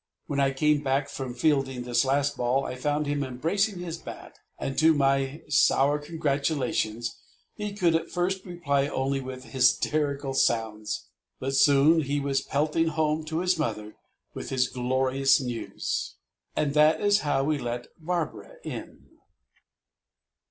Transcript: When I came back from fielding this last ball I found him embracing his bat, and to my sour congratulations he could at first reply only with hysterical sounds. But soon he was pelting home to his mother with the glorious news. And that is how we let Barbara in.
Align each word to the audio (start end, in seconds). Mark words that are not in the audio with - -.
When 0.25 0.39
I 0.39 0.49
came 0.49 0.81
back 0.81 1.09
from 1.09 1.35
fielding 1.35 1.83
this 1.83 2.03
last 2.03 2.35
ball 2.35 2.65
I 2.65 2.73
found 2.73 3.05
him 3.05 3.23
embracing 3.23 3.77
his 3.77 3.99
bat, 3.99 4.39
and 4.57 4.75
to 4.79 4.95
my 4.95 5.43
sour 5.47 5.99
congratulations 5.99 7.15
he 7.53 7.73
could 7.73 7.93
at 7.95 8.09
first 8.09 8.43
reply 8.43 8.87
only 8.87 9.19
with 9.21 9.43
hysterical 9.43 10.33
sounds. 10.33 11.05
But 11.39 11.53
soon 11.53 12.01
he 12.01 12.19
was 12.19 12.41
pelting 12.41 12.87
home 12.87 13.25
to 13.25 13.41
his 13.41 13.59
mother 13.59 13.93
with 14.33 14.49
the 14.49 14.67
glorious 14.73 15.39
news. 15.39 16.15
And 16.55 16.73
that 16.73 16.99
is 16.99 17.19
how 17.19 17.43
we 17.43 17.59
let 17.59 17.85
Barbara 17.99 18.55
in. 18.63 19.05